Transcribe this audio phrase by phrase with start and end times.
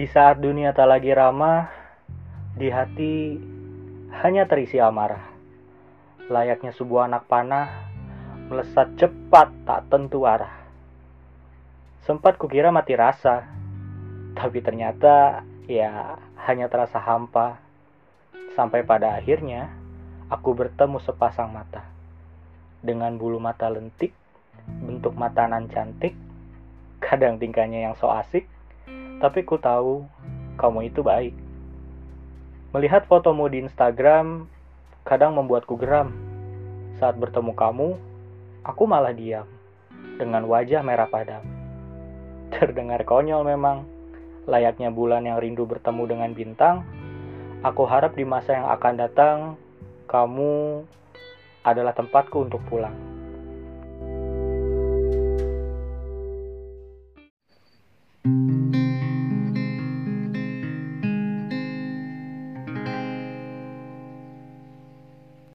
[0.00, 1.68] Di saat dunia tak lagi ramah,
[2.56, 3.36] di hati
[4.24, 5.28] hanya terisi amarah.
[6.24, 7.68] Layaknya sebuah anak panah,
[8.48, 10.56] melesat cepat tak tentu arah.
[12.08, 13.44] Sempat kukira mati rasa,
[14.32, 16.16] tapi ternyata ya
[16.48, 17.60] hanya terasa hampa.
[18.56, 19.68] Sampai pada akhirnya,
[20.32, 21.84] aku bertemu sepasang mata.
[22.80, 24.16] Dengan bulu mata lentik,
[24.64, 26.16] bentuk mata nan cantik,
[27.04, 28.48] kadang tingkahnya yang so asik,
[29.20, 30.08] tapi ku tahu
[30.56, 31.36] kamu itu baik.
[32.72, 34.48] Melihat fotomu di Instagram
[35.04, 36.16] kadang membuatku geram.
[36.96, 37.88] Saat bertemu kamu,
[38.64, 39.44] aku malah diam
[40.16, 41.44] dengan wajah merah padam.
[42.56, 43.84] Terdengar konyol memang,
[44.48, 46.76] layaknya bulan yang rindu bertemu dengan bintang.
[47.60, 49.38] Aku harap di masa yang akan datang,
[50.08, 50.84] kamu
[51.60, 53.09] adalah tempatku untuk pulang.